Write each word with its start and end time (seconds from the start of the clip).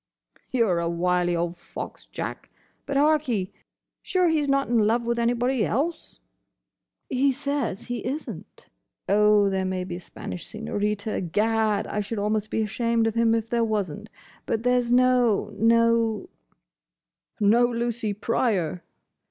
"You 0.49 0.65
're 0.67 0.79
a 0.79 0.89
wily 0.89 1.35
old 1.35 1.55
fox, 1.57 2.05
Jack. 2.07 2.49
But, 2.87 2.97
hark'ee! 2.97 3.51
Sure 4.01 4.29
he's 4.29 4.49
not 4.49 4.67
in 4.67 4.79
love 4.87 5.03
with 5.05 5.19
anybody 5.19 5.63
else?" 5.63 6.19
"He 7.07 7.31
says 7.31 7.83
he 7.83 7.99
is 7.99 8.27
n't. 8.27 8.67
Oh, 9.07 9.47
there 9.47 9.63
may 9.63 9.83
be 9.83 9.97
a 9.97 9.99
Spanish 9.99 10.47
Senorita!—Gad! 10.47 11.85
I 11.85 11.99
should 11.99 12.17
almost 12.17 12.49
be 12.49 12.63
ashamed 12.63 13.05
of 13.05 13.13
him 13.13 13.35
if 13.35 13.47
there 13.47 13.63
wasn't!—But 13.63 14.63
there's 14.63 14.91
no—no—" 14.91 16.29
"No 17.39 17.65
Lucy 17.67 18.13
Pryor?" 18.13 18.83